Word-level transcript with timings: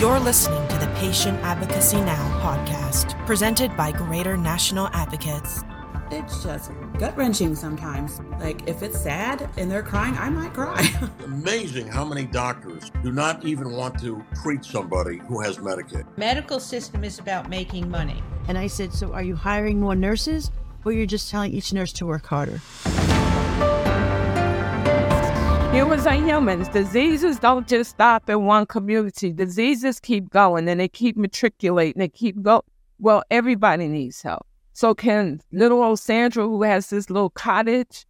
You're 0.00 0.18
listening 0.18 0.66
to 0.68 0.78
the 0.78 0.86
Patient 0.96 1.38
Advocacy 1.40 1.98
Now 1.98 2.40
podcast, 2.40 3.14
presented 3.26 3.76
by 3.76 3.92
Greater 3.92 4.34
National 4.34 4.86
Advocates. 4.94 5.62
It's 6.10 6.42
just 6.42 6.72
gut 6.98 7.14
wrenching 7.18 7.54
sometimes. 7.54 8.18
Like, 8.38 8.66
if 8.66 8.82
it's 8.82 8.98
sad 8.98 9.50
and 9.58 9.70
they're 9.70 9.82
crying, 9.82 10.16
I 10.16 10.30
might 10.30 10.54
cry. 10.54 10.88
Amazing 11.26 11.88
how 11.88 12.06
many 12.06 12.24
doctors 12.24 12.90
do 13.02 13.12
not 13.12 13.44
even 13.44 13.72
want 13.72 14.00
to 14.00 14.24
treat 14.42 14.64
somebody 14.64 15.18
who 15.18 15.38
has 15.42 15.58
Medicaid. 15.58 16.06
Medical 16.16 16.60
system 16.60 17.04
is 17.04 17.18
about 17.18 17.50
making 17.50 17.90
money. 17.90 18.22
And 18.48 18.56
I 18.56 18.68
said, 18.68 18.94
So 18.94 19.12
are 19.12 19.22
you 19.22 19.36
hiring 19.36 19.80
more 19.80 19.94
nurses 19.94 20.50
or 20.82 20.92
you're 20.92 21.04
just 21.04 21.30
telling 21.30 21.52
each 21.52 21.74
nurse 21.74 21.92
to 21.92 22.06
work 22.06 22.24
harder? 22.24 22.62
Humans 25.72 26.04
are 26.04 26.14
humans. 26.14 26.68
Diseases 26.68 27.38
don't 27.38 27.68
just 27.68 27.90
stop 27.90 28.28
in 28.28 28.44
one 28.44 28.66
community. 28.66 29.32
Diseases 29.32 30.00
keep 30.00 30.28
going 30.28 30.68
and 30.68 30.80
they 30.80 30.88
keep 30.88 31.16
matriculating. 31.16 32.00
They 32.00 32.08
keep 32.08 32.42
go. 32.42 32.64
Well, 32.98 33.22
everybody 33.30 33.86
needs 33.86 34.20
help. 34.20 34.44
So 34.72 34.96
can 34.96 35.40
little 35.52 35.80
old 35.80 36.00
Sandra, 36.00 36.42
who 36.42 36.64
has 36.64 36.90
this 36.90 37.08
little 37.08 37.30
cottage, 37.30 38.04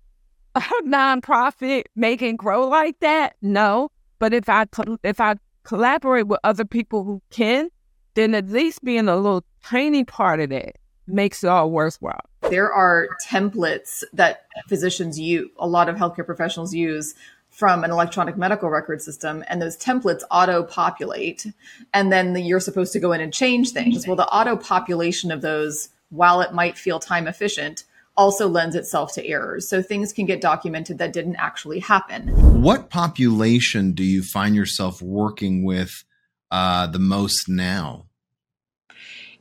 a 0.54 0.60
nonprofit, 0.84 1.84
make 1.94 2.22
it 2.22 2.38
grow 2.38 2.66
like 2.66 2.98
that? 3.00 3.36
No. 3.42 3.90
But 4.18 4.32
if 4.32 4.48
I 4.48 4.64
if 5.04 5.20
I 5.20 5.34
collaborate 5.62 6.28
with 6.28 6.40
other 6.42 6.64
people 6.64 7.04
who 7.04 7.20
can, 7.28 7.68
then 8.14 8.34
at 8.34 8.48
least 8.48 8.82
being 8.82 9.06
a 9.06 9.16
little 9.16 9.44
tiny 9.62 10.04
part 10.04 10.40
of 10.40 10.48
that 10.48 10.76
makes 11.06 11.44
it 11.44 11.48
all 11.48 11.70
worthwhile. 11.70 12.24
There 12.48 12.72
are 12.72 13.08
templates 13.28 14.02
that 14.14 14.46
physicians 14.66 15.20
use, 15.20 15.50
a 15.58 15.66
lot 15.66 15.90
of 15.90 15.96
healthcare 15.96 16.24
professionals 16.24 16.72
use 16.72 17.14
from 17.50 17.84
an 17.84 17.90
electronic 17.90 18.36
medical 18.36 18.70
record 18.70 19.02
system 19.02 19.44
and 19.48 19.60
those 19.60 19.76
templates 19.76 20.22
auto 20.30 20.62
populate 20.62 21.46
and 21.92 22.12
then 22.12 22.32
the, 22.32 22.40
you're 22.40 22.60
supposed 22.60 22.92
to 22.92 23.00
go 23.00 23.12
in 23.12 23.20
and 23.20 23.32
change 23.32 23.70
things. 23.70 24.06
Well 24.06 24.16
the 24.16 24.26
auto 24.28 24.56
population 24.56 25.30
of 25.30 25.42
those 25.42 25.90
while 26.08 26.40
it 26.40 26.54
might 26.54 26.78
feel 26.78 26.98
time 26.98 27.26
efficient 27.26 27.84
also 28.16 28.48
lends 28.48 28.74
itself 28.74 29.12
to 29.14 29.26
errors. 29.26 29.68
So 29.68 29.82
things 29.82 30.12
can 30.12 30.26
get 30.26 30.40
documented 30.40 30.98
that 30.98 31.12
didn't 31.12 31.36
actually 31.36 31.80
happen. 31.80 32.28
What 32.62 32.90
population 32.90 33.92
do 33.92 34.02
you 34.02 34.22
find 34.22 34.54
yourself 34.54 35.00
working 35.00 35.64
with 35.64 36.04
uh, 36.50 36.86
the 36.88 36.98
most 36.98 37.48
now? 37.48 38.06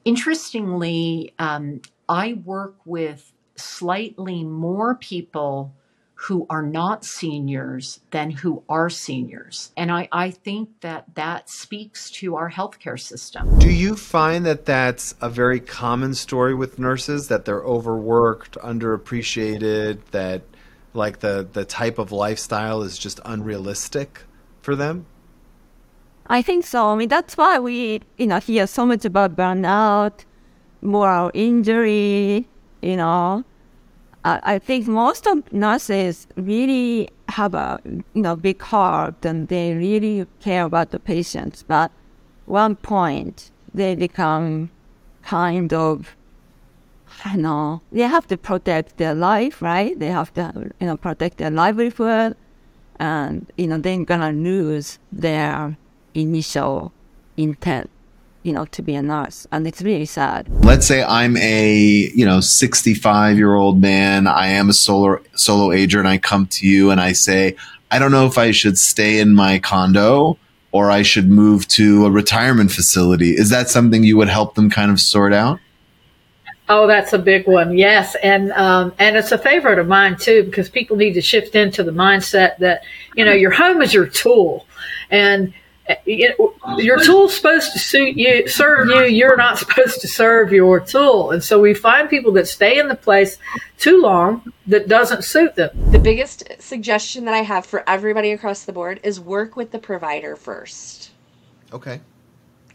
Interestingly 0.06 1.34
um, 1.40 1.82
i 2.10 2.34
work 2.44 2.76
with 2.86 3.32
slightly 3.56 4.44
more 4.44 4.96
people 4.96 5.74
who 6.24 6.46
are 6.50 6.62
not 6.62 7.06
seniors 7.06 8.02
than 8.12 8.30
who 8.30 8.62
are 8.68 8.90
seniors. 8.90 9.72
And 9.78 9.90
I, 9.90 10.10
I 10.12 10.32
think 10.32 10.82
that 10.82 11.06
that 11.16 11.50
speaks 11.50 12.12
to 12.12 12.36
our 12.36 12.52
healthcare 12.52 13.00
system. 13.00 13.58
Do 13.58 13.72
you 13.72 13.96
find 13.96 14.46
that 14.46 14.66
that's 14.66 15.16
a 15.22 15.30
very 15.30 15.62
common 15.62 16.14
story 16.14 16.54
with 16.54 16.78
nurses 16.78 17.30
that 17.30 17.46
they're 17.46 17.64
overworked, 17.64 18.58
underappreciated, 18.58 20.00
that 20.12 20.42
like 20.94 21.20
the, 21.20 21.48
the 21.54 21.64
type 21.64 21.98
of 21.98 22.12
lifestyle 22.12 22.82
is 22.82 23.00
just 23.00 23.22
unrealistic 23.24 24.24
for 24.62 24.76
them? 24.76 25.06
I 26.28 26.42
think 26.42 26.66
so. 26.66 26.88
I 26.88 26.96
mean, 26.96 27.08
that's 27.08 27.38
why 27.38 27.60
we, 27.60 28.02
you 28.18 28.28
know, 28.28 28.40
hear 28.42 28.68
so 28.68 28.86
much 28.86 29.06
about 29.06 29.38
burnout, 29.38 30.26
moral 30.82 31.32
injury, 31.34 32.46
you 32.82 32.98
know, 32.98 33.46
I 34.26 34.60
think 34.60 34.88
most 34.88 35.26
of 35.28 35.52
nurses 35.54 36.28
really 36.36 37.10
have 37.30 37.54
a 37.54 37.80
you 37.86 38.22
know 38.22 38.36
big 38.36 38.62
heart 38.62 39.24
and 39.26 39.48
they 39.48 39.74
really 39.74 40.28
care 40.42 40.66
about 40.66 40.92
the 40.92 41.00
patients. 41.00 41.64
But 41.64 41.92
one 42.46 42.76
point 42.76 43.52
they 43.74 43.96
become 43.96 44.72
kind 45.24 45.74
of 45.74 46.16
I 47.26 47.36
know 47.36 47.82
they 47.92 48.02
have 48.02 48.28
to 48.28 48.38
protect 48.38 48.98
their 48.98 49.16
life, 49.16 49.62
right? 49.62 49.98
They 49.98 50.08
have 50.08 50.34
to 50.34 50.72
you 50.80 50.88
know 50.88 50.98
protect 50.98 51.38
their 51.38 51.52
livelihood, 51.52 52.36
and 53.00 53.50
you 53.58 53.68
know 53.68 53.78
they're 53.78 54.04
gonna 54.04 54.32
lose 54.32 55.00
their 55.12 55.78
initial 56.14 56.92
intent 57.38 57.90
you 58.50 58.56
know, 58.56 58.66
to 58.66 58.82
be 58.82 58.96
a 58.96 59.02
nurse. 59.04 59.46
And 59.52 59.68
it's 59.68 59.84
really 59.84 60.08
sad. 60.08 60.48
Let's 60.66 60.88
say 60.88 61.04
I'm 61.04 61.38
a, 61.38 61.72
you 62.16 62.26
know, 62.26 62.40
65 62.40 63.38
year 63.38 63.54
old 63.54 63.80
man. 63.80 64.26
I 64.26 64.48
am 64.48 64.70
a 64.70 64.74
solo, 64.74 65.20
solo 65.36 65.72
ager 65.72 66.00
and 66.00 66.08
I 66.08 66.18
come 66.18 66.48
to 66.48 66.68
you 66.68 66.90
and 66.90 67.00
I 67.00 67.12
say, 67.12 67.56
I 67.92 68.00
don't 68.00 68.12
know 68.12 68.26
if 68.26 68.40
I 68.40 68.50
should 68.50 68.80
stay 68.80 69.20
in 69.20 69.36
my 69.36 69.60
condo 69.60 70.40
or 70.72 70.90
I 70.90 71.04
should 71.04 71.30
move 71.30 71.68
to 71.68 72.08
a 72.08 72.12
retirement 72.12 72.72
facility. 72.72 73.34
Is 73.34 73.52
that 73.52 73.70
something 73.70 74.04
you 74.04 74.18
would 74.18 74.30
help 74.30 74.56
them 74.56 74.72
kind 74.72 74.90
of 74.90 75.00
sort 75.00 75.32
out? 75.32 75.60
Oh, 76.68 76.88
that's 76.88 77.14
a 77.14 77.20
big 77.20 77.48
one. 77.48 77.78
Yes, 77.78 78.16
and 78.22 78.52
um, 78.52 78.94
and 79.00 79.18
it's 79.18 79.32
a 79.32 79.40
favorite 79.40 79.80
of 79.80 79.88
mine 79.88 80.18
too 80.18 80.44
because 80.44 80.70
people 80.70 80.98
need 80.98 81.14
to 81.14 81.22
shift 81.22 81.56
into 81.56 81.84
the 81.84 81.92
mindset 81.92 82.60
that 82.60 82.84
you 83.16 83.26
know 83.26 83.32
your 83.32 83.50
home 83.50 83.82
is 83.82 83.92
your 83.92 84.06
tool, 84.06 84.68
and 85.10 85.52
your 86.06 87.04
tool's 87.04 87.36
supposed 87.36 87.74
to 87.74 87.80
suit 87.80 88.16
you, 88.16 88.48
serve 88.48 88.88
you. 88.88 89.04
You're 89.04 89.38
not 89.38 89.58
supposed 89.58 90.02
to 90.02 90.08
serve 90.08 90.52
your 90.52 90.80
tool. 90.80 91.32
And 91.32 91.44
so 91.44 91.60
we 91.60 91.74
find 91.74 92.10
people 92.10 92.32
that 92.34 92.48
stay 92.48 92.80
in 92.80 92.88
the 92.88 92.96
place 92.96 93.38
too 93.78 94.02
long 94.02 94.54
that 94.68 94.88
doesn't 94.88 95.24
suit 95.24 95.56
them. 95.56 95.70
The 95.92 96.00
biggest 96.00 96.44
suggestion 96.60 97.26
that 97.26 97.34
I 97.34 97.42
have 97.42 97.66
for 97.66 97.84
everybody 97.88 98.32
across 98.32 98.64
the 98.64 98.74
board 98.74 99.00
is 99.04 99.20
work 99.20 99.56
with 99.56 99.72
the 99.72 99.80
provider 99.80 100.36
first. 100.36 101.12
Okay. 101.74 102.02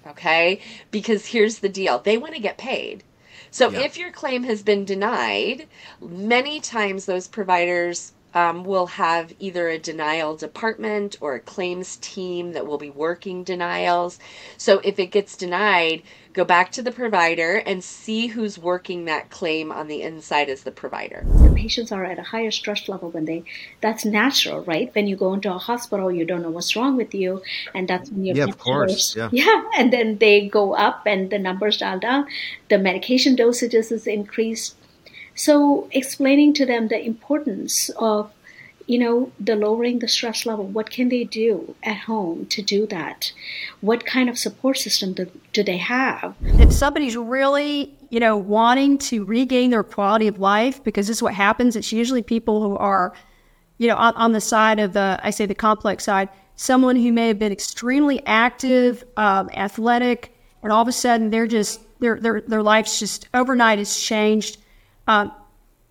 Okay. 0.07 0.61
Because 0.91 1.27
here's 1.27 1.59
the 1.59 1.69
deal 1.69 1.99
they 1.99 2.19
want 2.19 2.35
to 2.35 2.41
get 2.41 2.59
paid. 2.59 3.05
So 3.51 3.71
yeah. 3.71 3.81
if 3.81 3.97
your 3.97 4.11
claim 4.11 4.43
has 4.45 4.63
been 4.63 4.85
denied, 4.85 5.69
many 6.01 6.61
times 6.61 7.07
those 7.07 7.29
providers 7.29 8.13
um, 8.35 8.65
we'll 8.65 8.87
have 8.87 9.33
either 9.39 9.69
a 9.69 9.79
denial 9.79 10.37
department 10.37 11.17
or 11.21 11.37
a 11.37 11.41
claims 11.41 11.97
team 11.97 12.53
that 12.53 12.67
will 12.67 12.79
be 12.79 12.91
working 12.91 13.45
denials. 13.45 14.19
So 14.59 14.81
if 14.83 14.99
it 14.99 15.07
gets 15.07 15.37
denied, 15.37 16.03
go 16.33 16.45
back 16.45 16.73
to 16.73 16.83
the 16.83 16.91
provider 16.91 17.57
and 17.59 17.83
see 17.83 18.27
who's 18.27 18.59
working 18.59 19.05
that 19.05 19.31
claim 19.31 19.71
on 19.71 19.87
the 19.87 20.03
inside 20.03 20.49
as 20.49 20.65
the 20.65 20.73
provider. 20.73 21.25
The 21.25 21.55
patients 21.55 21.93
are 21.93 22.05
at 22.05 22.19
a 22.19 22.23
higher 22.23 22.51
stress 22.51 22.89
level 22.89 23.11
when 23.11 23.25
they, 23.25 23.45
that's 23.81 24.05
natural, 24.05 24.65
right? 24.65 24.93
When 24.95 25.07
you 25.07 25.15
go 25.15 25.33
into 25.33 25.55
a 25.55 25.59
hospital, 25.59 26.11
you 26.11 26.25
don't 26.25 26.43
know 26.43 26.51
what's 26.51 26.75
wrong 26.75 26.97
with 26.97 27.15
you. 27.15 27.41
And 27.73 27.87
that's 27.87 28.11
when 28.11 28.25
you're, 28.25 28.37
yeah, 28.37 28.45
of 28.45 28.59
course. 28.59 29.15
Yeah. 29.15 29.29
yeah. 29.33 29.63
And 29.77 29.93
then 29.93 30.19
they 30.19 30.49
go 30.49 30.75
up 30.75 31.05
and 31.07 31.31
the 31.31 31.39
numbers 31.39 31.79
dial 31.79 32.01
down. 32.01 32.27
The 32.69 32.79
medication 32.79 33.37
dosages 33.37 33.93
is 33.93 34.09
increased 34.09 34.75
so 35.35 35.89
explaining 35.93 36.53
to 36.55 36.67
them 36.67 36.89
the 36.89 37.05
importance 37.05 37.91
of 37.97 38.31
you 38.87 38.99
know, 38.99 39.33
the 39.41 39.57
lowering 39.57 40.01
the 40.01 40.09
stress 40.09 40.45
level, 40.45 40.67
what 40.67 40.91
can 40.91 41.09
they 41.09 41.25
do 41.25 41.75
at 41.83 41.97
home 41.97 42.47
to 42.47 42.61
do 42.61 42.87
that? 42.87 43.33
What 43.81 44.05
kind 44.05 44.29
of 44.29 44.39
support 44.39 44.79
system 44.79 45.15
do, 45.15 45.31
do 45.53 45.63
they 45.63 45.79
have? 45.79 46.35
If 46.43 46.73
somebody's 46.73 47.17
really, 47.17 47.97
you 48.11 48.21
know, 48.21 48.37
wanting 48.37 48.99
to 48.99 49.25
regain 49.25 49.71
their 49.71 49.83
quality 49.83 50.29
of 50.29 50.39
life, 50.39 50.85
because 50.85 51.07
this 51.07 51.19
is 51.19 51.23
what 51.23 51.35
happens, 51.35 51.77
it's 51.77 51.93
usually 51.93 52.23
people 52.23 52.63
who 52.63 52.77
are, 52.77 53.15
you 53.79 53.89
know, 53.89 53.97
on, 53.97 54.15
on 54.17 54.33
the 54.33 54.41
side 54.41 54.79
of 54.79 54.93
the, 54.93 55.19
I 55.23 55.31
say 55.31 55.47
the 55.47 55.55
complex 55.55 56.05
side, 56.05 56.29
someone 56.57 56.97
who 56.97 57.11
may 57.11 57.29
have 57.29 57.39
been 57.39 57.53
extremely 57.53 58.25
active, 58.27 59.03
um, 59.17 59.49
athletic, 59.55 60.37
and 60.63 60.71
all 60.71 60.83
of 60.83 60.89
a 60.89 60.93
sudden 60.93 61.31
they're 61.31 61.47
just, 61.47 61.81
their, 62.01 62.21
their, 62.21 62.43
their 62.43 62.63
life's 62.63 62.99
just 62.99 63.29
overnight 63.33 63.79
has 63.79 63.99
changed 63.99 64.59
um, 65.07 65.33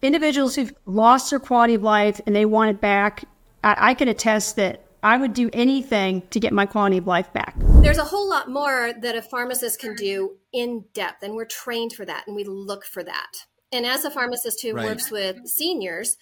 individuals 0.02 0.56
who've 0.56 0.74
lost 0.86 1.30
their 1.30 1.40
quality 1.40 1.76
of 1.76 1.84
life 1.84 2.20
and 2.26 2.36
they 2.36 2.46
want 2.46 2.70
it 2.72 2.82
back, 2.82 3.24
I, 3.64 3.76
I 3.90 3.94
can 3.94 4.08
attest 4.08 4.56
that 4.58 4.86
I 5.04 5.18
would 5.18 5.34
do 5.34 5.50
anything 5.52 6.24
to 6.30 6.40
get 6.40 6.54
my 6.54 6.66
quality 6.66 6.98
of 6.98 7.08
life 7.08 7.32
back. 7.34 7.56
There's 7.58 7.98
a 7.98 8.06
whole 8.06 8.30
lot 8.30 8.50
more 8.50 8.94
that 9.02 9.16
a 9.16 9.22
pharmacist 9.22 9.80
can 9.80 9.96
do 9.96 10.38
in 10.54 10.86
depth, 10.94 11.24
and 11.24 11.36
we're 11.36 11.46
trained 11.46 11.94
for 11.94 12.06
that 12.06 12.24
and 12.26 12.36
we 12.36 12.46
look 12.46 12.86
for 12.86 13.04
that. 13.04 13.46
And 13.74 13.86
as 13.86 14.06
a 14.06 14.12
pharmacist 14.12 14.62
who 14.62 14.74
right. 14.74 14.86
works 14.86 15.12
with 15.12 15.46
seniors, 15.46 16.16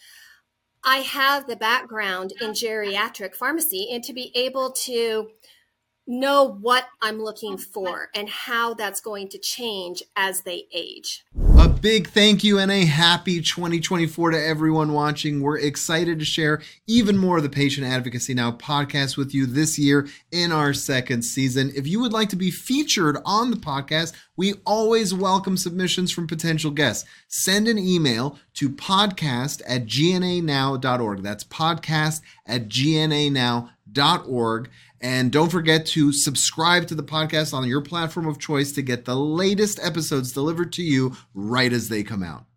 I 0.83 0.97
have 0.97 1.45
the 1.45 1.55
background 1.55 2.33
in 2.41 2.51
geriatric 2.51 3.35
pharmacy 3.35 3.89
and 3.91 4.03
to 4.03 4.13
be 4.13 4.31
able 4.33 4.71
to 4.71 5.29
know 6.07 6.57
what 6.62 6.86
I'm 7.01 7.21
looking 7.21 7.57
for 7.57 8.09
and 8.15 8.27
how 8.27 8.74
that's 8.74 9.01
going 9.01 9.30
to 9.30 9.38
change 9.38 10.03
as 10.15 10.42
they 10.42 10.65
age. 10.74 11.25
A 11.57 11.69
big 11.69 12.07
thank 12.09 12.44
you 12.44 12.57
and 12.59 12.71
a 12.71 12.86
happy 12.86 13.42
2024 13.42 14.31
to 14.31 14.44
everyone 14.44 14.94
watching. 14.94 15.42
We're 15.42 15.59
excited 15.59 16.19
to 16.19 16.25
share 16.25 16.62
even 16.88 17.18
more 17.18 17.38
of 17.38 17.44
the 17.44 17.50
Patient 17.50 17.88
Advocacy 17.88 18.33
Now 18.33 18.51
podcast 18.51 19.15
with 19.15 19.33
you 19.33 19.45
this 19.45 19.77
year 19.77 20.07
in 20.31 20.51
our 20.51 20.74
second 20.74 21.21
season. 21.21 21.71
If 21.75 21.88
you 21.88 22.00
would 22.01 22.13
like 22.13 22.30
to 22.30 22.36
be 22.36 22.51
featured 22.51 23.18
on 23.25 23.51
the 23.51 23.57
podcast, 23.57 24.13
we 24.36 24.56
always 24.65 25.13
welcome 25.13 25.56
submissions 25.56 26.12
from 26.12 26.27
potential 26.27 26.71
guests. 26.71 27.07
Send 27.27 27.68
an 27.68 27.77
email 27.77 28.39
to 28.56 28.69
podcast 28.69 29.62
at 29.68 29.86
gnanow.org. 29.86 31.21
That's 31.21 31.44
podcast 31.44 32.21
at 32.48 32.68
gnanow.org 32.69 33.69
And 35.01 35.31
don't 35.31 35.51
forget 35.51 35.85
to 35.88 36.13
subscribe 36.13 36.88
to 36.88 36.95
the 36.95 37.03
podcast 37.03 37.53
on 37.53 37.67
your 37.67 37.81
platform 37.81 38.27
of 38.27 38.39
choice 38.39 38.71
to 38.73 38.81
get 38.81 39.05
the 39.05 39.15
latest 39.15 39.79
episodes 39.81 40.31
delivered 40.31 40.71
to 40.73 40.83
you 40.83 41.17
right 41.33 41.73
as 41.73 41.89
they 41.89 42.03
come 42.03 42.21
out. 42.21 42.45